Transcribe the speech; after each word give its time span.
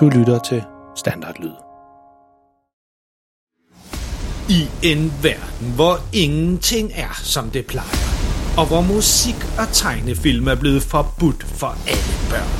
Du 0.00 0.08
lytter 0.08 0.38
til 0.38 0.64
Standardlyd. 0.96 1.56
I 4.48 4.60
en 4.82 5.12
verden, 5.22 5.74
hvor 5.74 5.96
ingenting 6.12 6.90
er, 6.94 7.20
som 7.22 7.50
det 7.50 7.66
plejer, 7.66 8.06
og 8.58 8.66
hvor 8.66 8.80
musik 8.80 9.34
og 9.58 9.66
tegnefilm 9.72 10.48
er 10.48 10.54
blevet 10.54 10.82
forbudt 10.82 11.42
for 11.44 11.66
alle 11.66 12.14
børn. 12.30 12.52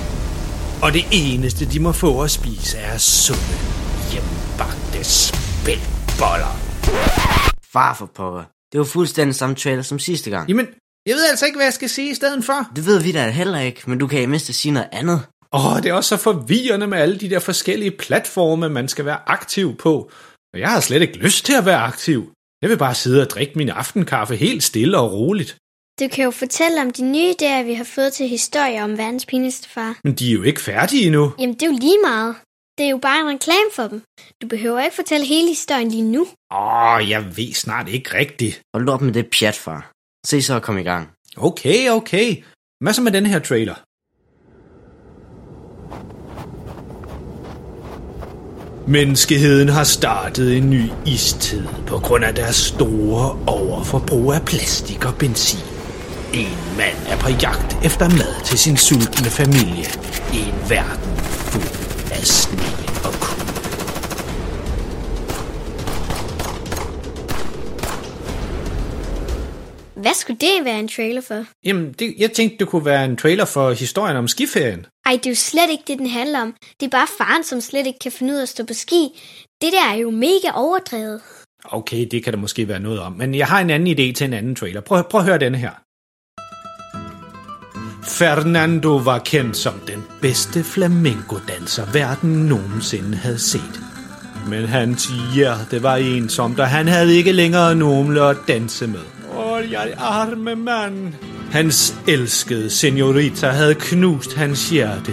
Og 0.83 0.93
det 0.93 1.05
eneste, 1.13 1.65
de 1.73 1.81
må 1.81 1.93
få 1.93 2.23
at 2.23 2.31
spise, 2.31 2.79
er 2.79 2.99
sunde, 2.99 3.57
hjemmebagte 4.13 5.05
spækboller. 5.05 6.55
Far 7.73 7.95
for 7.95 8.07
pokker. 8.07 8.45
Det 8.73 8.79
var 8.79 8.85
fuldstændig 8.85 9.35
samme 9.35 9.55
trailer 9.55 9.83
som 9.83 9.99
sidste 9.99 10.31
gang. 10.31 10.49
Jamen, 10.49 10.67
jeg 11.07 11.15
ved 11.15 11.27
altså 11.31 11.47
ikke, 11.47 11.57
hvad 11.57 11.67
jeg 11.67 11.73
skal 11.73 11.89
sige 11.89 12.11
i 12.11 12.15
stedet 12.15 12.45
for. 12.45 12.71
Det 12.77 12.87
ved 12.87 13.03
vi 13.03 13.13
da 13.13 13.31
heller 13.31 13.59
ikke, 13.59 13.83
men 13.87 13.99
du 13.99 14.07
kan 14.07 14.23
i 14.23 14.27
mindst 14.27 14.55
sige 14.55 14.73
noget 14.73 14.89
andet. 14.93 15.21
Åh, 15.53 15.77
det 15.83 15.87
er 15.87 15.93
også 15.93 16.17
så 16.17 16.23
forvirrende 16.23 16.87
med 16.87 16.99
alle 16.99 17.19
de 17.19 17.31
der 17.31 17.39
forskellige 17.39 17.91
platforme, 17.91 18.69
man 18.69 18.89
skal 18.89 19.05
være 19.05 19.21
aktiv 19.27 19.77
på. 19.77 20.11
Og 20.55 20.61
jeg 20.61 20.71
har 20.71 20.81
slet 20.81 21.03
ikke 21.03 21.19
lyst 21.19 21.45
til 21.45 21.55
at 21.55 21.67
være 21.67 21.81
aktiv. 21.81 22.33
Jeg 22.63 22.71
vil 22.71 22.79
bare 22.79 22.95
sidde 22.95 23.23
og 23.23 23.31
drikke 23.31 23.53
min 23.57 23.69
aftenkaffe 23.69 24.37
helt 24.37 24.63
stille 24.63 24.99
og 24.99 25.13
roligt. 25.13 25.57
Du 26.01 26.09
kan 26.09 26.25
jo 26.25 26.31
fortælle 26.31 26.81
om 26.83 26.91
de 26.91 27.13
nye 27.13 27.31
idéer, 27.31 27.63
vi 27.63 27.75
har 27.75 27.85
fået 27.85 28.13
til 28.13 28.29
historier 28.29 28.85
om 28.85 28.99
verdens 28.99 29.27
pinligste 29.27 29.69
far. 29.69 29.99
Men 30.05 30.15
de 30.15 30.31
er 30.31 30.35
jo 30.35 30.43
ikke 30.43 30.61
færdige 30.61 31.07
endnu. 31.07 31.33
Jamen, 31.39 31.55
det 31.55 31.63
er 31.63 31.67
jo 31.67 31.79
lige 31.81 31.99
meget. 32.05 32.35
Det 32.79 32.87
er 32.87 32.91
jo 32.91 32.99
bare 32.99 33.21
en 33.21 33.29
reklame 33.35 33.71
for 33.73 33.87
dem. 33.89 34.03
Du 34.43 34.47
behøver 34.49 34.81
ikke 34.81 34.97
fortælle 34.97 35.27
hele 35.27 35.49
historien 35.49 35.89
lige 35.91 36.03
nu. 36.03 36.27
Åh, 36.55 37.11
jeg 37.11 37.37
ved 37.37 37.53
snart 37.55 37.89
ikke 37.89 38.15
rigtigt. 38.15 38.61
Hold 38.75 38.89
op 38.89 39.01
med 39.01 39.13
det 39.13 39.27
pjat, 39.39 39.55
far. 39.55 39.91
Se 40.27 40.43
så 40.43 40.57
at 40.57 40.63
komme 40.63 40.81
i 40.81 40.85
gang. 40.85 41.11
Okay, 41.37 41.91
okay. 41.91 42.43
Hvad 42.83 42.93
så 42.93 43.03
med 43.03 43.13
den 43.13 43.27
her 43.27 43.39
trailer? 43.39 43.75
Menneskeheden 48.89 49.69
har 49.69 49.85
startet 49.85 50.57
en 50.57 50.71
ny 50.71 50.83
istid 51.07 51.63
på 51.87 51.99
grund 51.99 52.25
af 52.25 52.35
deres 52.35 52.57
store 52.57 53.39
overforbrug 53.47 54.33
af 54.33 54.43
plastik 54.47 55.05
og 55.05 55.15
benzin. 55.19 55.61
En 56.35 56.59
mand 56.77 56.97
er 57.09 57.17
på 57.19 57.29
jagt 57.43 57.85
efter 57.85 58.09
mad 58.09 58.45
til 58.45 58.59
sin 58.59 58.77
sultne 58.77 59.31
familie 59.31 59.85
i 60.33 60.39
en 60.49 60.71
verden 60.71 61.17
fuld 61.51 62.11
af 62.13 62.27
sne 62.27 62.59
og 63.05 63.13
kulde. 63.25 63.53
Hvad 69.95 70.15
skulle 70.15 70.39
det 70.41 70.65
være 70.65 70.81
en 70.81 70.89
trailer 70.89 71.21
for? 71.21 71.45
Jamen, 71.65 71.93
det, 71.93 72.15
jeg 72.19 72.33
tænkte, 72.33 72.59
det 72.59 72.69
kunne 72.69 72.85
være 72.85 73.05
en 73.05 73.17
trailer 73.17 73.45
for 73.45 73.73
historien 73.73 74.17
om 74.17 74.29
skiferien. 74.29 74.87
Ej, 75.07 75.13
det 75.13 75.27
er 75.27 75.31
jo 75.31 75.35
slet 75.35 75.71
ikke 75.71 75.85
det, 75.87 75.99
den 75.99 76.07
handler 76.07 76.41
om. 76.41 76.55
Det 76.81 76.87
er 76.87 76.91
bare 76.91 77.07
faren, 77.19 77.45
som 77.45 77.61
slet 77.61 77.87
ikke 77.87 77.99
kan 77.99 78.13
finde 78.13 78.33
ud 78.33 78.39
af 78.39 78.43
at 78.43 78.49
stå 78.49 78.65
på 78.65 78.75
ski. 78.75 79.23
Det 79.61 79.73
der 79.73 79.91
er 79.93 79.95
jo 79.95 80.11
mega 80.11 80.51
overdrevet. 80.55 81.21
Okay, 81.65 82.07
det 82.11 82.25
kan 82.25 82.33
der 82.33 82.39
måske 82.39 82.69
være 82.69 82.81
noget 82.81 83.01
om. 83.01 83.13
Men 83.13 83.35
jeg 83.35 83.47
har 83.47 83.61
en 83.61 83.71
anden 83.71 83.89
idé 83.89 84.13
til 84.13 84.25
en 84.25 84.33
anden 84.33 84.55
trailer. 84.57 84.81
Prøv, 84.81 85.05
prøv 85.11 85.21
at 85.21 85.27
høre 85.27 85.39
denne 85.39 85.59
her. 85.59 85.71
Fernando 88.19 88.97
var 88.97 89.19
kendt 89.19 89.57
som 89.57 89.75
den 89.87 90.05
bedste 90.23 90.65
flamenco-danser, 90.65 91.93
verden 91.93 92.31
nogensinde 92.31 93.17
havde 93.17 93.39
set. 93.39 93.81
Men 94.49 94.65
hans 94.65 95.09
hjerte 95.35 95.83
var 95.83 95.97
ensomt, 95.97 96.61
og 96.61 96.69
han 96.69 96.89
havde 96.89 97.17
ikke 97.17 97.33
længere 97.33 97.75
nogen 97.75 98.19
at 98.19 98.37
danse 98.49 98.87
med. 98.87 99.01
Åh, 99.39 99.73
jeg 99.73 99.95
arme 99.99 100.55
mand. 100.57 101.15
Hans 101.53 101.95
elskede 102.09 102.71
senorita 102.71 103.49
havde 103.49 103.75
knust 103.75 104.35
hans 104.35 104.71
hjerte, 104.71 105.13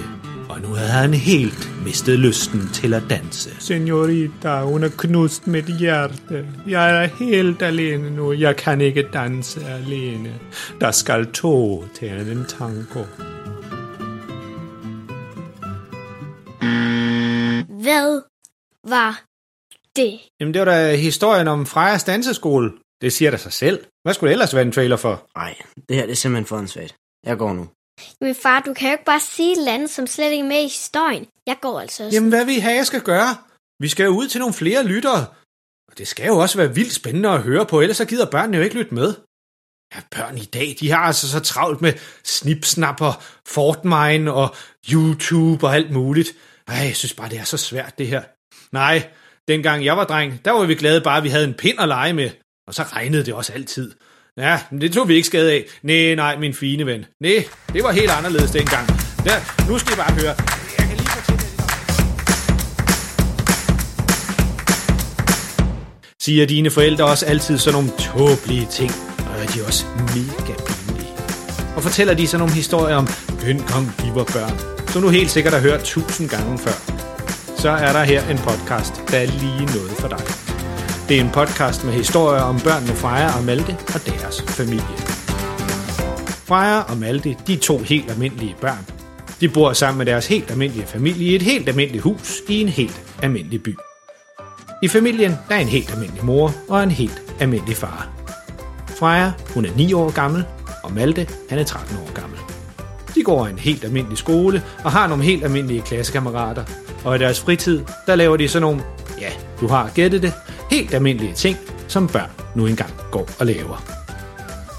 og 0.49 0.61
nu 0.61 0.67
havde 0.67 0.89
han 0.89 1.13
helt 1.13 1.69
mistet 1.85 2.19
lysten 2.19 2.69
til 2.73 2.93
at 2.93 3.03
danse. 3.09 3.49
Senorita, 3.59 4.61
hun 4.61 4.81
har 4.81 4.91
knust 4.97 5.47
mit 5.47 5.65
hjerte. 5.65 6.47
Jeg 6.67 7.03
er 7.03 7.07
helt 7.25 7.61
alene 7.61 8.15
nu. 8.15 8.33
Jeg 8.33 8.55
kan 8.55 8.81
ikke 8.81 9.07
danse 9.13 9.65
alene. 9.65 10.33
Der 10.81 10.91
skal 10.91 11.31
to 11.31 11.85
til 11.93 12.31
en 12.31 12.45
tango. 12.47 13.03
Hvad 17.83 18.21
var 18.89 19.21
det? 19.95 20.19
Jamen, 20.39 20.53
det 20.53 20.59
var 20.59 20.65
da 20.65 20.95
historien 20.95 21.47
om 21.47 21.65
Frejas 21.65 22.03
danseskole. 22.03 22.71
Det 23.03 23.13
siger 23.13 23.31
da 23.31 23.37
sig 23.37 23.53
selv. 23.53 23.85
Hvad 24.03 24.13
skulle 24.13 24.29
det 24.29 24.33
ellers 24.33 24.55
være 24.55 24.65
en 24.65 24.71
trailer 24.71 24.97
for? 24.97 25.27
Nej, 25.35 25.53
det 25.89 25.95
her 25.95 26.05
det 26.05 26.11
er 26.11 26.15
simpelthen 26.15 26.45
for 26.45 26.57
ansvaret. 26.57 26.95
Jeg 27.25 27.37
går 27.37 27.53
nu. 27.53 27.69
Jamen 28.21 28.35
far, 28.35 28.59
du 28.59 28.73
kan 28.73 28.87
jo 28.89 28.91
ikke 28.91 29.05
bare 29.05 29.19
sige 29.19 29.51
et 29.51 29.57
eller 29.57 29.73
andet, 29.73 29.89
som 29.89 30.07
slet 30.07 30.31
ikke 30.31 30.43
er 30.43 30.47
med 30.47 30.59
i 30.59 30.63
historien. 30.63 31.25
Jeg 31.47 31.57
går 31.61 31.79
altså 31.79 32.05
også. 32.05 32.15
Jamen, 32.15 32.29
hvad 32.29 32.45
vil 32.45 32.55
I 32.55 32.59
have, 32.59 32.75
jeg 32.75 32.85
skal 32.85 33.01
gøre? 33.01 33.37
Vi 33.79 33.87
skal 33.87 34.03
jo 34.03 34.09
ud 34.09 34.27
til 34.27 34.39
nogle 34.39 34.53
flere 34.53 34.83
lyttere. 34.85 35.25
Og 35.91 35.97
det 35.97 36.07
skal 36.07 36.27
jo 36.27 36.37
også 36.37 36.57
være 36.57 36.75
vildt 36.75 36.93
spændende 36.93 37.29
at 37.29 37.41
høre 37.41 37.65
på, 37.65 37.81
ellers 37.81 37.97
så 37.97 38.05
gider 38.05 38.25
børnene 38.25 38.57
jo 38.57 38.63
ikke 38.63 38.75
lytte 38.75 38.93
med. 38.93 39.13
Ja, 39.95 39.99
børn 40.11 40.37
i 40.37 40.45
dag, 40.45 40.75
de 40.79 40.91
har 40.91 40.99
altså 40.99 41.29
så 41.29 41.39
travlt 41.39 41.81
med 41.81 41.93
snipsnap 42.23 43.01
og 43.01 43.13
Fortnite 43.47 44.31
og 44.31 44.55
YouTube 44.91 45.67
og 45.67 45.75
alt 45.75 45.91
muligt. 45.91 46.29
Ej, 46.67 46.75
jeg 46.75 46.95
synes 46.95 47.13
bare, 47.13 47.29
det 47.29 47.39
er 47.39 47.43
så 47.43 47.57
svært, 47.57 47.97
det 47.97 48.07
her. 48.07 48.23
Nej, 48.71 49.09
dengang 49.47 49.85
jeg 49.85 49.97
var 49.97 50.03
dreng, 50.03 50.45
der 50.45 50.51
var 50.51 50.65
vi 50.65 50.75
glade 50.75 51.01
bare, 51.01 51.17
at 51.17 51.23
vi 51.23 51.29
havde 51.29 51.47
en 51.47 51.53
pind 51.53 51.79
at 51.79 51.87
lege 51.87 52.13
med. 52.13 52.29
Og 52.67 52.73
så 52.73 52.83
regnede 52.83 53.25
det 53.25 53.33
også 53.33 53.53
altid. 53.53 53.91
Ja, 54.37 54.59
men 54.71 54.81
det 54.81 54.93
tog 54.93 55.07
vi 55.07 55.15
ikke 55.15 55.27
skade 55.27 55.51
af. 55.51 55.65
Nej, 55.83 56.15
nej, 56.15 56.37
min 56.37 56.53
fine 56.53 56.85
ven. 56.85 57.05
Nej, 57.21 57.45
det 57.73 57.83
var 57.83 57.91
helt 57.91 58.11
anderledes 58.11 58.51
dengang. 58.51 58.87
Der, 59.25 59.67
nu 59.69 59.77
skal 59.77 59.93
I 59.93 59.95
bare 59.95 60.13
høre. 60.13 60.35
Jeg 60.77 60.87
kan 60.87 60.97
lige 60.97 61.07
fortælle 61.07 61.43
jer 61.43 61.63
Siger 66.21 66.45
dine 66.45 66.69
forældre 66.69 67.05
også 67.05 67.25
altid 67.25 67.57
sådan 67.57 67.73
nogle 67.73 67.91
tåbelige 67.99 68.67
ting, 68.71 68.91
og 69.19 69.41
er 69.41 69.45
de 69.45 69.65
også 69.67 69.85
mega 69.97 70.53
pinlige. 70.67 71.11
Og 71.75 71.83
fortæller 71.83 72.13
de 72.13 72.27
sådan 72.27 72.39
nogle 72.39 72.53
historier 72.53 72.95
om 72.95 73.07
dengang 73.41 73.85
de 74.01 74.15
var 74.15 74.23
børn, 74.23 74.87
som 74.87 75.01
du 75.01 75.09
helt 75.09 75.31
sikkert 75.31 75.53
har 75.53 75.61
hørt 75.61 75.83
tusind 75.83 76.29
gange 76.29 76.57
før. 76.57 76.77
Så 77.57 77.69
er 77.69 77.93
der 77.93 78.03
her 78.03 78.29
en 78.29 78.37
podcast, 78.37 78.93
der 79.11 79.17
er 79.17 79.25
lige 79.25 79.65
noget 79.65 79.91
for 79.99 80.07
dig. 80.07 80.52
Det 81.09 81.17
er 81.17 81.21
en 81.21 81.29
podcast 81.29 81.83
med 81.85 81.93
historier 81.93 82.41
om 82.41 82.59
børnene 82.59 82.93
Freja 82.93 83.37
og 83.37 83.43
Malte 83.43 83.77
og 83.93 84.05
deres 84.05 84.41
familie. 84.41 84.97
Freja 86.45 86.79
og 86.79 86.97
Malte, 86.97 87.35
de 87.47 87.53
er 87.53 87.57
to 87.57 87.77
helt 87.77 88.11
almindelige 88.11 88.55
børn. 88.61 88.87
De 89.41 89.49
bor 89.49 89.73
sammen 89.73 89.97
med 89.97 90.05
deres 90.05 90.27
helt 90.27 90.51
almindelige 90.51 90.87
familie 90.87 91.31
i 91.31 91.35
et 91.35 91.41
helt 91.41 91.69
almindeligt 91.69 92.03
hus 92.03 92.41
i 92.49 92.61
en 92.61 92.67
helt 92.67 93.01
almindelig 93.21 93.63
by. 93.63 93.77
I 94.83 94.87
familien 94.87 95.31
der 95.49 95.55
er 95.55 95.59
en 95.59 95.67
helt 95.67 95.91
almindelig 95.91 96.25
mor 96.25 96.53
og 96.69 96.83
en 96.83 96.91
helt 96.91 97.21
almindelig 97.39 97.77
far. 97.77 98.09
Freja, 98.99 99.31
hun 99.53 99.65
er 99.65 99.75
9 99.75 99.93
år 99.93 100.11
gammel, 100.11 100.43
og 100.83 100.93
Malte, 100.93 101.27
han 101.49 101.59
er 101.59 101.63
13 101.63 101.97
år 101.97 102.13
gammel. 102.13 102.39
De 103.15 103.23
går 103.23 103.47
i 103.47 103.49
en 103.49 103.59
helt 103.59 103.83
almindelig 103.83 104.17
skole 104.17 104.63
og 104.83 104.91
har 104.91 105.07
nogle 105.07 105.23
helt 105.23 105.43
almindelige 105.43 105.81
klassekammerater. 105.81 106.63
Og 107.03 107.15
i 107.15 107.19
deres 107.19 107.39
fritid, 107.39 107.83
der 108.07 108.15
laver 108.15 108.37
de 108.37 108.47
sådan 108.47 108.61
nogle, 108.61 108.83
ja, 109.21 109.29
du 109.59 109.67
har 109.67 109.91
gættet 109.95 110.21
det, 110.21 110.33
helt 110.73 110.93
almindelige 110.93 111.33
ting, 111.33 111.57
som 111.87 112.07
børn 112.07 112.29
nu 112.55 112.67
engang 112.67 112.93
går 113.11 113.29
og 113.39 113.45
laver. 113.45 113.83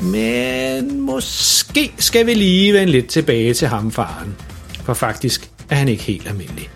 Men 0.02 1.00
måske 1.00 1.92
skal 1.98 2.26
vi 2.26 2.34
lige 2.34 2.72
vende 2.72 2.92
lidt 2.92 3.06
tilbage 3.06 3.54
til 3.54 3.68
ham 3.68 3.92
faren. 3.92 4.36
For 4.84 4.94
faktisk 4.94 5.50
er 5.70 5.76
han 5.76 5.88
ikke 5.88 6.02
helt 6.02 6.28
almindelig. 6.28 6.70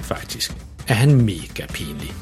Faktisk 0.00 0.52
er 0.88 0.94
han 0.94 1.14
mega 1.14 1.66
pinlig. 1.72 2.12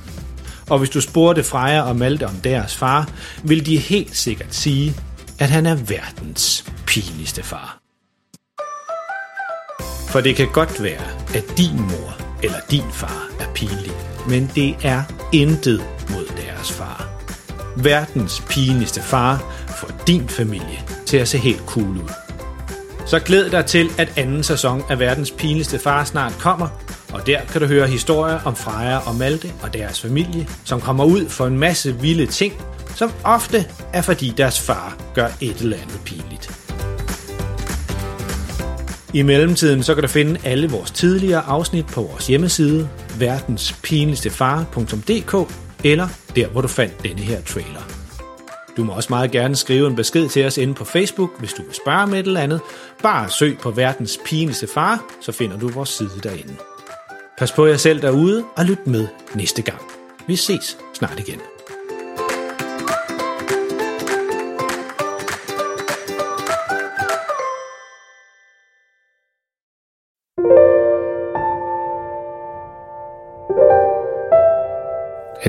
Og 0.70 0.78
hvis 0.78 0.90
du 0.90 1.00
spurgte 1.00 1.44
Freja 1.44 1.82
og 1.82 1.96
Malte 1.96 2.26
om 2.26 2.36
deres 2.44 2.76
far, 2.76 3.10
vil 3.44 3.66
de 3.66 3.78
helt 3.78 4.16
sikkert 4.16 4.54
sige, 4.54 4.94
at 5.38 5.50
han 5.50 5.66
er 5.66 5.74
verdens 5.74 6.64
pinligste 6.86 7.42
far. 7.42 7.78
For 10.08 10.20
det 10.20 10.36
kan 10.36 10.48
godt 10.52 10.82
være, 10.82 11.34
at 11.34 11.44
din 11.58 11.76
mor 11.76 12.16
eller 12.42 12.58
din 12.70 12.92
far 12.92 13.28
er 13.40 13.52
pinlig, 13.54 13.92
men 14.28 14.50
det 14.54 14.76
er 14.82 15.02
intet 15.32 15.84
mod 16.10 16.21
deres 16.62 16.72
far. 16.72 17.08
Verdens 17.76 18.42
pinligste 18.50 19.02
far 19.02 19.52
får 19.68 19.88
din 20.06 20.28
familie 20.28 20.82
til 21.06 21.16
at 21.16 21.28
se 21.28 21.38
helt 21.38 21.62
cool 21.66 21.88
ud. 21.88 22.10
Så 23.06 23.18
glæd 23.18 23.50
dig 23.50 23.66
til, 23.66 23.90
at 23.98 24.12
anden 24.16 24.42
sæson 24.42 24.82
af 24.88 24.98
Verdens 24.98 25.30
pinligste 25.30 25.78
far 25.78 26.04
snart 26.04 26.32
kommer, 26.40 26.68
og 27.12 27.26
der 27.26 27.40
kan 27.52 27.60
du 27.60 27.66
høre 27.66 27.86
historier 27.86 28.40
om 28.44 28.56
Freja 28.56 28.98
og 28.98 29.14
Malte 29.14 29.52
og 29.62 29.74
deres 29.74 30.00
familie, 30.00 30.48
som 30.64 30.80
kommer 30.80 31.04
ud 31.04 31.28
for 31.28 31.46
en 31.46 31.58
masse 31.58 32.00
vilde 32.00 32.26
ting, 32.26 32.52
som 32.94 33.12
ofte 33.24 33.64
er 33.92 34.02
fordi 34.02 34.34
deres 34.36 34.60
far 34.60 34.96
gør 35.14 35.28
et 35.40 35.56
eller 35.56 35.76
andet 35.76 36.00
pinligt. 36.04 36.50
I 39.14 39.22
mellemtiden 39.22 39.82
så 39.82 39.94
kan 39.94 40.02
du 40.02 40.08
finde 40.08 40.40
alle 40.44 40.70
vores 40.70 40.90
tidligere 40.90 41.42
afsnit 41.42 41.86
på 41.86 42.02
vores 42.02 42.26
hjemmeside, 42.26 42.88
verdenspinligstefar.dk 43.18 45.52
eller 45.84 46.08
der, 46.36 46.48
hvor 46.48 46.60
du 46.60 46.68
fandt 46.68 47.02
denne 47.02 47.22
her 47.22 47.42
trailer. 47.42 47.82
Du 48.76 48.84
må 48.84 48.92
også 48.92 49.06
meget 49.10 49.30
gerne 49.30 49.56
skrive 49.56 49.86
en 49.86 49.96
besked 49.96 50.28
til 50.28 50.46
os 50.46 50.58
inde 50.58 50.74
på 50.74 50.84
Facebook, 50.84 51.30
hvis 51.38 51.52
du 51.52 51.62
vil 51.62 51.74
spørge 51.74 52.02
om 52.02 52.14
et 52.14 52.26
eller 52.26 52.40
andet. 52.40 52.60
Bare 53.02 53.30
søg 53.30 53.58
på 53.58 53.70
verdens 53.70 54.18
pinligste 54.24 54.66
far, 54.74 55.04
så 55.20 55.32
finder 55.32 55.58
du 55.58 55.68
vores 55.68 55.88
side 55.88 56.20
derinde. 56.22 56.56
Pas 57.38 57.52
på 57.52 57.66
jer 57.66 57.76
selv 57.76 58.02
derude, 58.02 58.44
og 58.56 58.64
lyt 58.64 58.86
med 58.86 59.06
næste 59.34 59.62
gang. 59.62 59.80
Vi 60.26 60.36
ses 60.36 60.78
snart 60.94 61.18
igen. 61.18 61.51